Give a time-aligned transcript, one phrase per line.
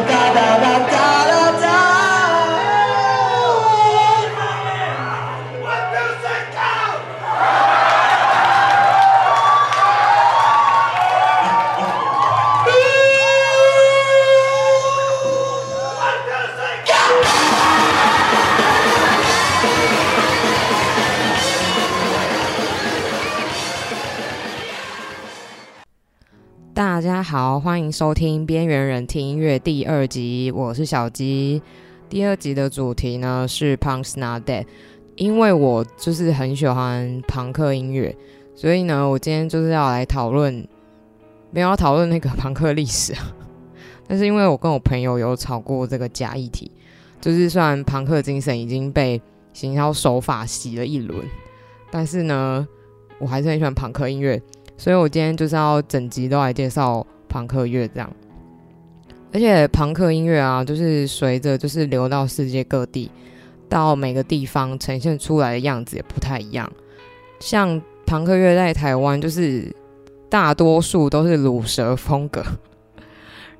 [0.00, 1.31] cada batalla.
[26.74, 31.60] 大家好，欢迎收听《边缘人听音乐》第二集，我是小鸡。
[32.08, 34.64] 第二集的主题呢是 Punk's Not Dead，
[35.16, 38.16] 因为我就是很喜欢朋克音乐，
[38.54, 40.66] 所以呢，我今天就是要来讨论，
[41.50, 43.12] 没有要讨论那个庞克历史，
[44.08, 46.70] 但是因为我跟我朋友有吵过这个假议题，
[47.20, 49.20] 就是虽然庞克精神已经被
[49.52, 51.22] 行销手法洗了一轮，
[51.90, 52.66] 但是呢，
[53.18, 54.40] 我还是很喜欢庞克音乐。
[54.82, 58.12] 所以我今天就是要整集都来介绍庞克乐这样，
[59.32, 63.08] 而且庞克音乐啊，就是随着就是流到世界各地，
[63.68, 66.68] 到每个地方呈现出来的样子也不太一样。
[67.38, 69.72] 像庞克乐在台湾，就是
[70.28, 72.42] 大多数都是鲁蛇风格，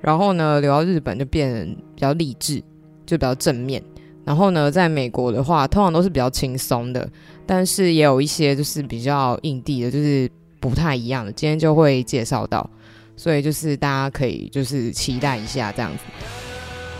[0.01, 2.61] 然后呢，流到日本就变比较励志，
[3.05, 3.81] 就比较正面。
[4.25, 7.09] 然后呢，在美国的话，通常都是比较轻松的，
[7.45, 10.29] 但是也有一些就是比较硬地的，就是。
[10.63, 12.69] 不太一样的，今天就会介绍到，
[13.17, 15.97] 所以就是大家可以就是期待一下这样子。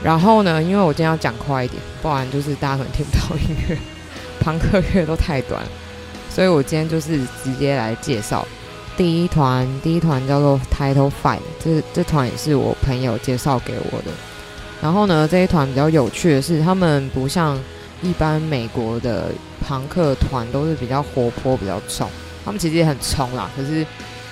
[0.04, 3.78] 然后呢，因为我今天要讲快一点，不然就是大家可能听不到音乐，
[4.42, 5.64] 朋克乐都太短，
[6.30, 8.46] 所以我今天就是直接来介绍
[8.98, 14.12] 第一团，第一团叫做 Title Fight，这这团也是我朋友介绍给我的。
[14.82, 17.58] 然后呢，这一团比较有趣的是，他们不像
[18.02, 19.32] 一般美国的
[19.66, 22.10] 庞克团都是比较活泼、比较冲。
[22.46, 23.86] 他们其实也很冲啦，可是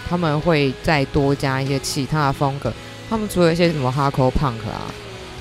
[0.09, 2.71] 他们会再多加一些其他的风格。
[3.09, 4.87] 他们除了一些什么 hardcore punk 啊，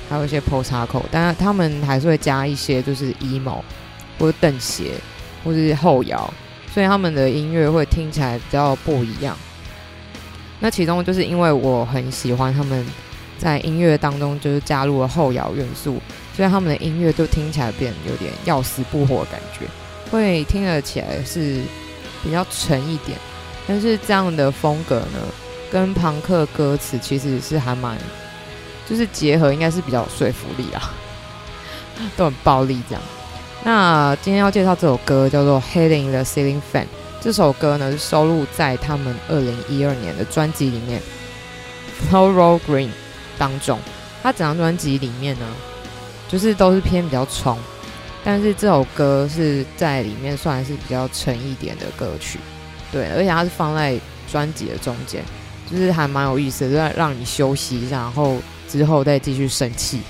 [0.09, 3.61] 还有一些 postcal 但是他们还是会加一些就是 emo
[4.19, 4.91] 或者瞪鞋
[5.43, 6.33] 或者是后摇，
[6.73, 9.37] 所以他们的音乐会听起来比较不一样。
[10.59, 12.85] 那其中就是因为我很喜欢他们
[13.37, 15.97] 在音乐当中就是加入了后摇元素，
[16.35, 19.65] 所以他们的音乐就听起来变有点要死不活的感觉，
[20.11, 21.61] 会听得起来是。
[22.23, 23.17] 比较沉一点，
[23.67, 25.19] 但是这样的风格呢，
[25.71, 27.97] 跟朋克歌词其实是还蛮，
[28.89, 30.93] 就是结合应该是比较有说服力啊，
[32.17, 33.01] 都很暴力这样。
[33.63, 36.83] 那今天要介绍这首歌叫做《Hate in the Ceiling Fan》，
[37.21, 41.01] 这首歌呢是收录在他们二零一二年的专辑里面
[42.11, 42.87] 《Floral Green》
[43.37, 43.79] 当中。
[44.23, 45.45] 他整张专辑里面呢，
[46.29, 47.57] 就是都是偏比较冲。
[48.23, 52.39] 但是这首歌是在里面算是比较沉一点的歌曲，
[52.91, 53.99] 对，而且它是放在
[54.31, 55.23] 专辑的中间，
[55.69, 58.37] 就是还蛮有意思的，让让你休息一下，然后
[58.69, 60.01] 之后再继续生气。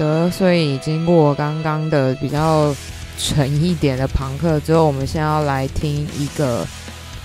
[0.00, 2.74] 的，所以经过刚刚的比较
[3.18, 6.66] 沉一点的庞克之后，我们现在要来听一个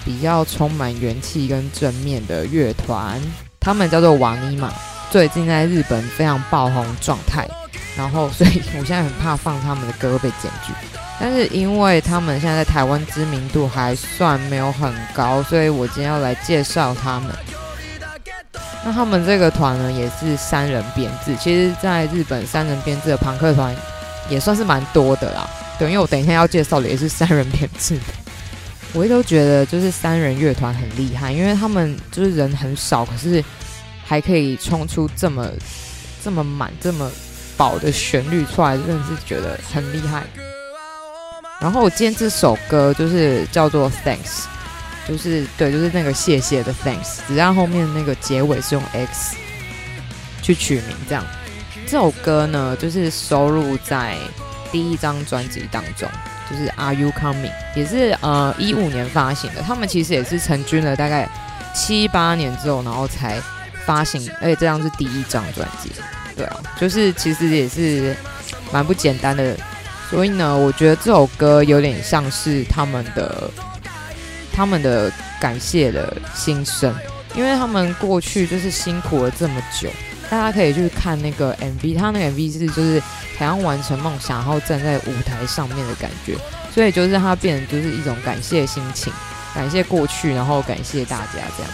[0.04, 3.22] 比较充满元气跟正面的乐团，
[3.62, 4.70] 他们叫做瓦尼玛，
[5.10, 7.48] 最近在日本非常爆红状态。
[7.96, 10.74] 然后，所以我现在很怕放他们的歌被检举，
[11.18, 17.30] 但是因为他们现在在台湾知名度还算没有很高，所以我今天要来介绍他们。
[18.88, 21.36] 那他们这个团呢，也是三人编制。
[21.38, 23.76] 其实，在日本三人编制的朋克团
[24.30, 25.50] 也算是蛮多的啦。
[25.80, 28.04] 对，因为我等一下要介绍的也是三人编制的。
[28.94, 33.44] 我一直都觉得，就是三人乐团很厉害，因为他们就是人很少，可是
[34.06, 35.50] 还可以冲出这么
[36.24, 37.12] 这么满、这么
[37.58, 40.24] 饱的旋律出来，真的是觉得很厉害。
[41.60, 44.44] 然后我今天这首歌就是叫做《Thanks》。
[45.08, 49.36] 就是对，就是那个谢谢的 thanks，只要后面那个结尾是用 x
[50.42, 51.24] 去取名这样。
[51.86, 54.18] 这首歌呢，就是收录在
[54.72, 56.10] 第一张专辑当中，
[56.50, 59.62] 就是 Are You Coming，也是呃一五年发行的。
[59.62, 61.30] 他们其实也是成军了大概
[61.76, 63.40] 七八年之后，然后才
[63.86, 65.92] 发行，而且这张是第一张专辑。
[66.36, 68.16] 对啊，就是其实也是
[68.72, 69.56] 蛮不简单的。
[70.10, 73.50] 所以呢，我觉得这首歌有点像是他们的
[74.56, 76.96] 他们的感谢的心声，
[77.36, 79.90] 因为他们过去就是辛苦了这么久。
[80.30, 83.00] 大家可以去看那个 MV，他那个 MV 是就是
[83.38, 86.36] 想要完成梦想，然后站在舞台上面的感觉，
[86.74, 89.14] 所以就是他变成就是一种感谢心情，
[89.54, 91.72] 感谢过去，然后感谢大家这样。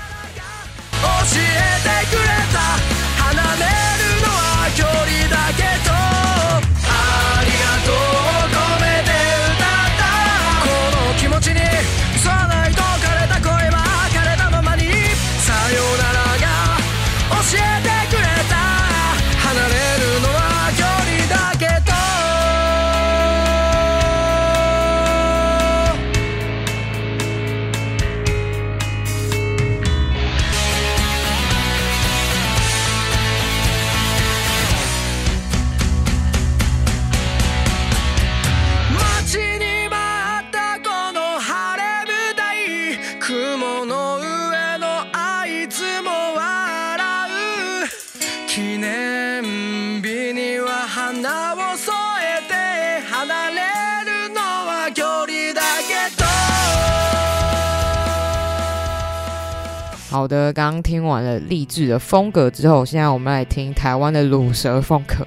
[60.21, 65.25] 好的，刚刚听完了励志的风格之后，现在我们来听台湾的鲁蛇风格。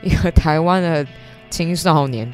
[0.00, 1.04] 一个台湾的
[1.50, 2.32] 青少年，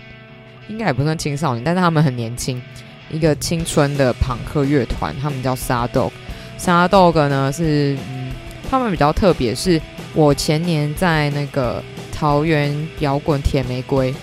[0.69, 2.61] 应该也不算青少年，但是他们很年轻。
[3.09, 6.13] 一个青春的朋克乐团，他们叫沙豆。
[6.59, 7.11] 沙豆。
[7.11, 8.33] 呢是，嗯，
[8.69, 9.81] 他们比较特别，是
[10.13, 11.83] 我前年在那个
[12.13, 14.15] 桃园摇滚铁玫瑰，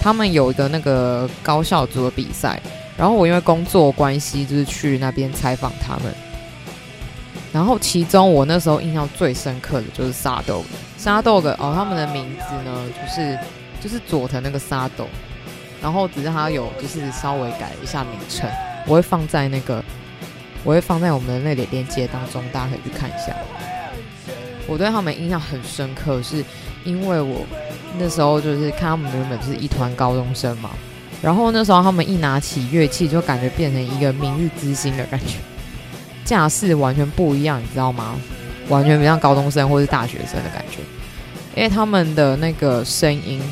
[0.00, 2.58] 他们有一个那个高校组的比赛，
[2.96, 6.04] 然后我因为工作关系，就是去那边采访他们。
[7.52, 10.64] 然后其中我那时候印象最深刻的就是沙豆，
[10.96, 13.38] 沙豆的哦，他们的名字呢就是
[13.80, 15.06] 就是佐藤那个沙豆
[15.82, 18.48] 然后只是他有就是稍微改了一下名称，
[18.86, 19.82] 我会放在那个
[20.62, 23.34] 我会放在我们的那里链接当中，大家可以去看一下。
[24.66, 26.44] 我对他们印象很深刻，是
[26.84, 27.44] 因为我
[27.98, 30.70] 那时候就是看他们原本是一团高中生嘛，
[31.20, 35.38] 然后那时候他们一拿起乐器，就感觉变成一个明日之星的感觉。
[36.30, 38.14] 架势完全不一样，你知道吗？
[38.68, 40.78] 完全不像高中生或是大学生的感觉，
[41.56, 43.42] 因为他们的那个声音，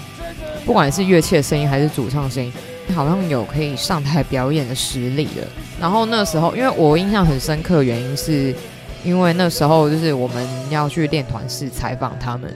[0.64, 2.52] 不管是乐器的声音还是主唱声音，
[2.94, 5.48] 好像有可以上台表演的实力了。
[5.80, 8.54] 然后那时候，因为我印象很深刻，原因是
[9.02, 12.54] 因为那时候就是我们要去练团室采访他们，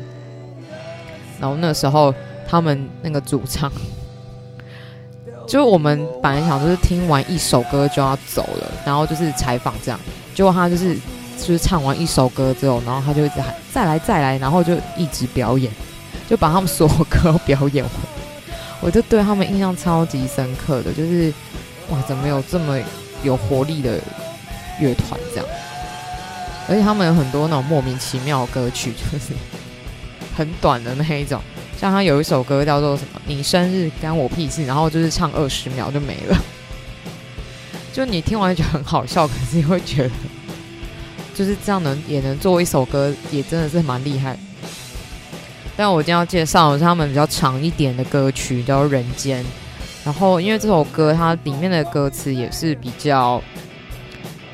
[1.40, 2.14] 然后那时候
[2.46, 3.72] 他们那个主唱。
[5.46, 10.00] 就是我们本来想就是听完一首歌就要走了，然后就是采访这样，
[10.34, 10.94] 结果他就是
[11.38, 15.70] 就是唱完一首歌之后，然后他就一直喊再来再来，然后就一直表演，
[16.28, 17.92] 就把他们所有歌表演完。
[18.80, 21.32] 我就对他们印象超级深刻的，就是
[21.90, 22.78] 哇，怎么有这么
[23.22, 24.00] 有活力的
[24.80, 25.46] 乐团这样？
[26.68, 29.32] 而且他们有很多那种莫名其妙的歌曲，就是
[30.36, 31.40] 很短的那一种。
[31.82, 36.38] 像他有一首歌叫做什么“你生日干我屁事”，然后就是唱二十秒就没了。
[37.92, 40.10] 就你听完就觉得很好笑，可是你会觉得
[41.34, 44.38] 就是这样能也能做一首歌，也真的是蛮厉害。
[45.76, 49.42] 但我今天要介绍的是他们比较长一点的歌曲，叫《人间》。
[50.04, 53.42] 然后因为这首歌它里面的歌词也是比较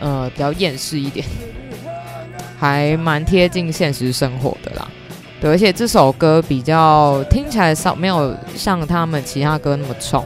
[0.00, 1.26] 呃比较厌世一点，
[2.58, 4.56] 还蛮贴近现实生活。
[5.40, 10.25] 对，而且这首歌比较听起来少，没有像他们其他歌那么冲，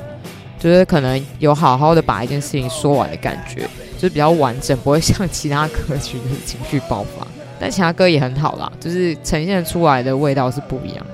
[0.59, 7.27] 就是可能有好好的把一件事情说完的感觉，就是比较完整，不会像其他歌曲的情绪爆发。
[7.61, 11.07] 但其他歌也很好啦，就是呈现出来的味道是不一样。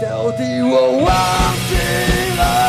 [0.00, 1.08] 到底我忘
[1.68, 1.74] 记
[2.38, 2.67] 了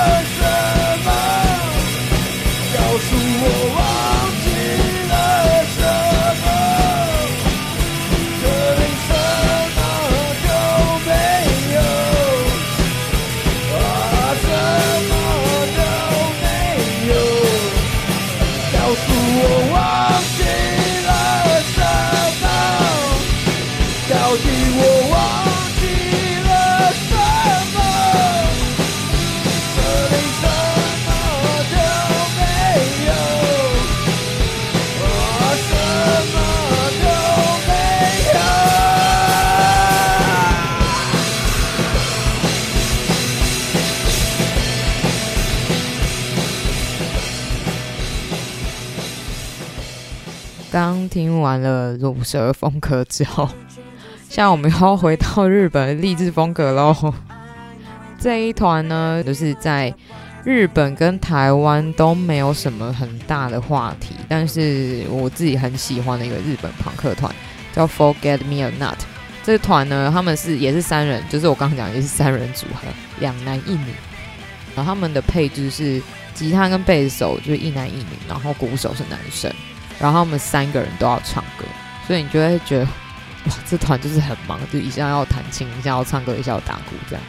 [51.50, 53.50] 完了鲁蛇风格之后，
[54.30, 56.96] 现在我们要回到日本励志风格喽。
[58.22, 59.92] 这一团呢，就是在
[60.44, 67.34] 日本跟台湾都没有什么很大的话题，但是我自己很喜欢的一个日本朋克团
[67.74, 69.00] 叫 Forget Me or Not。
[69.44, 72.88] 这团呢，他们是也是三人，就是我刚刚讲也是三人组合，
[73.20, 73.92] 两男一女。
[74.76, 76.00] 然后他们的配置是
[76.36, 79.52] 吉他跟贝斯手就是一男一女，然后鼓手是男生。
[80.00, 81.66] 然后他们三个人都要唱歌，
[82.08, 87.24] 所以你就会觉得哇，这团就是很忙，就一下要弹琴，一下要唱歌，一下要打鼓这样。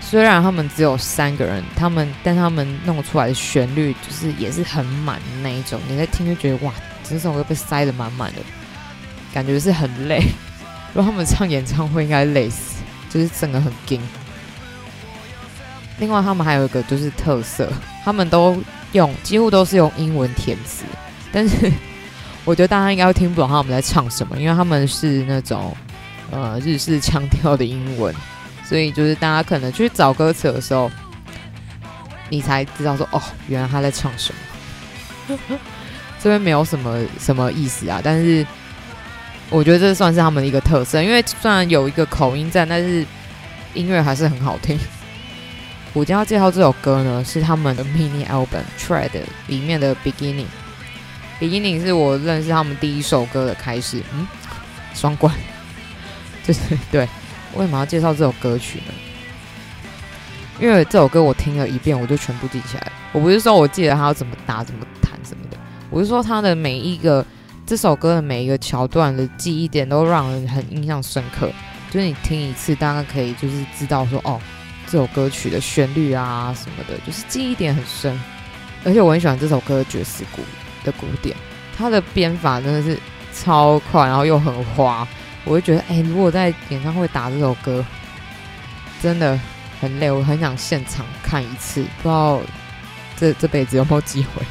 [0.00, 6.72] 虽然他们只有三个人，他们但他们弄出来的旋律就是也是很满的那一种，你在听就觉得哇，
[7.02, 8.38] 这首歌被塞得满满的，
[9.32, 10.22] 感觉是很累。
[10.92, 14.00] 如果他们唱演唱会应该累死，就是整个很紧。
[15.98, 17.72] 另外他们还有一个就是特色，
[18.04, 20.84] 他们都用几乎都是用英文填词，
[21.34, 21.70] 但是
[22.46, 25.76] 我觉得大家应该会听不懂他们在唱什么，因为他们是那种
[26.30, 28.14] 呃日式腔调的英文。
[28.66, 30.90] 所以就是大家可能去找歌词的时候，
[32.30, 34.32] 你才知道说哦，原来他在唱什
[35.28, 35.38] 么。
[36.18, 38.46] 这边没有什么什么意思啊，但是
[39.50, 43.04] 我觉得这算是他们的一个特色，因为虽然有一个口音在，但是
[43.74, 44.78] 音乐还是很好听。
[45.92, 49.10] 我今天要介绍这首歌呢，是他们的 mini album Tread
[49.48, 50.46] 里面的 Beginning。
[51.40, 54.26] Beginning 是我认识他们第一首歌的开始，嗯，
[54.94, 55.34] 双关，
[56.44, 56.60] 就 是
[56.90, 57.08] 对。
[57.56, 58.92] 为什么要介绍这首歌曲呢？
[60.60, 62.92] 因为这首歌我听了一遍，我就全部记起来。
[63.12, 65.56] 我不是说我记得他要怎么打、怎么弹什么的，
[65.90, 67.24] 我是说他的每一个
[67.64, 71.50] 这首歌的每一个桥段的记忆点都让人很印象深刻。
[71.90, 74.40] 就是你听一次，大概可以就是知道说，哦，
[74.86, 78.18] 这首歌曲的旋律啊什么的，就是记忆点很深。
[78.84, 80.42] 而且我很喜欢这首歌的爵士鼓
[80.84, 81.36] 的古典，
[81.76, 82.96] 他的编法真的是
[83.32, 85.06] 超快，然后又很花。
[85.44, 87.84] 我会觉得，哎、如果在演唱会打这首歌，
[89.02, 89.38] 真的
[89.80, 90.10] 很累。
[90.10, 92.40] 我很想现场看一次，不知道
[93.16, 94.42] 这这辈子有没有机会。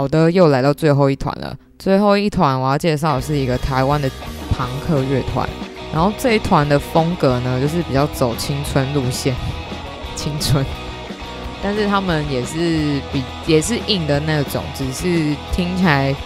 [0.00, 1.54] 好的，又来到最后一团了。
[1.78, 4.10] 最后一团我要介绍的是一个台湾的
[4.50, 5.46] 朋克乐团，
[5.92, 9.36] 然后这一团的风格呢，就是比较走青春路线，
[10.16, 10.64] 青春。
[11.62, 16.16] 但是他们也是比也是硬的那种，只是听起来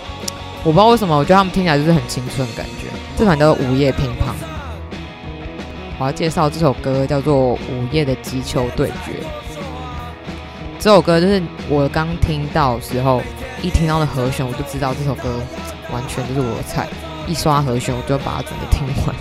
[0.62, 2.87] 我不知道为什么，我觉得他们听起来就是很青春的感觉。
[3.16, 4.33] 这团叫做午夜乒乓，
[5.99, 7.59] 我要介绍这首歌叫做《午
[7.90, 8.93] 夜的击球对决》。
[10.78, 13.21] 这首歌就是我刚听到时候。
[13.64, 15.40] 一听到的和弦，我就知道这首歌
[15.90, 16.87] 完全就是我的菜。
[17.26, 19.16] 一刷和弦，我就把它整个听完。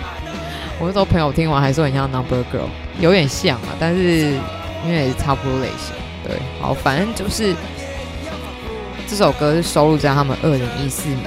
[0.80, 4.30] 我那时候朋友听完还说很像 Number Girl，有点像啊，但是
[4.86, 5.94] 因为也是差不多类型。
[6.24, 7.54] 对，好，反正就是
[9.06, 11.20] 这首歌是收录在他们二零一四年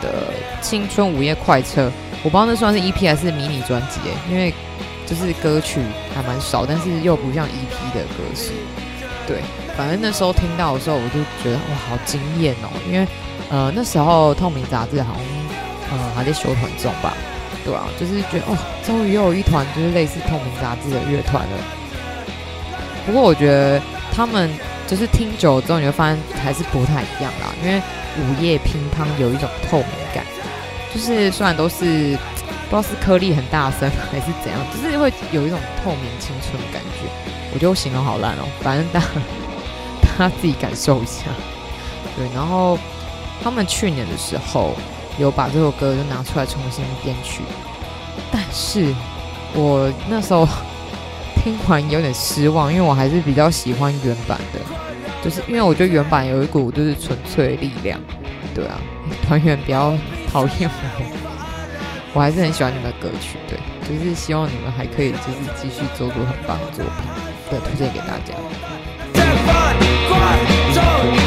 [0.00, 0.08] 的
[0.60, 1.86] 《青春午夜快车》。
[2.24, 4.52] 我不知道那算是 EP 还是迷你专辑诶，因为
[5.06, 5.80] 就是歌曲
[6.12, 8.50] 还蛮少，但是又不像 EP 的歌词。
[9.28, 9.36] 对。
[9.76, 12.68] 反正那时候听到的时候，我就觉得哇，好惊艳哦！
[12.86, 13.06] 因为
[13.50, 17.14] 呃那时候透明杂志好像呃还在休团中吧，
[17.64, 21.56] 对啊，就是觉得哦，终于又有一团就是类似透明杂志的乐团了。
[23.06, 23.80] 不过我觉得
[24.12, 24.50] 他们
[24.86, 27.48] 就是听久了之后，你会发现还是不太一样啦。
[27.62, 27.78] 因为
[28.20, 30.24] 午夜乒乓有一种透明感，
[30.94, 32.16] 就是虽然都是
[32.68, 37.08] 不知道是颗粒很大声还是怎样，就是会有一种透明青春的感觉。
[37.54, 39.02] 我觉得我形容好烂哦，反正大。
[40.16, 41.24] 他自己感受一下，
[42.16, 42.26] 对。
[42.34, 42.78] 然后
[43.42, 44.74] 他们去年的时候
[45.18, 47.42] 有把这首歌就拿出来重新编曲，
[48.30, 48.94] 但是
[49.54, 50.46] 我那时候
[51.42, 54.60] 听完有点失望，因为我还是比较喜欢原版的，
[55.22, 57.98] 就是因为我觉得原版有一股就是纯粹的力量，
[58.54, 58.78] 对啊，
[59.26, 59.92] 团员比较
[60.30, 67.04] 讨厌我，我还是很喜欢你们的歌曲，对，就是希望你们还可以就是继续做出很棒的作品，
[67.50, 68.71] 对，推荐给大家。
[70.82, 71.21] show.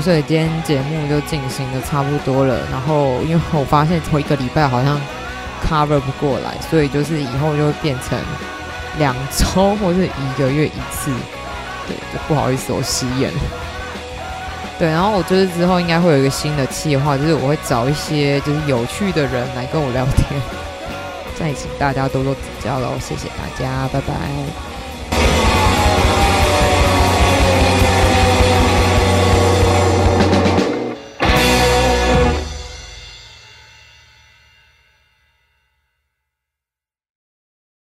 [0.00, 2.58] 所以今天节目就进行的差不多了。
[2.70, 5.00] 然后，因为我发现头一个礼拜好像
[5.64, 8.18] cover 不过来，所以就是以后就会变成
[8.98, 11.10] 两周或是一个月一次。
[11.86, 13.32] 对，就不好意思，我失言。
[14.78, 20.40] 对，然后我就是之后应该会有一个新的计划，就是我会找一些就是有趣的人来跟我聊天。
[21.38, 24.69] 再请大家多多指教喽，谢谢大家，拜拜。